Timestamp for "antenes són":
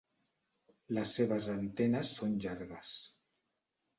1.55-2.33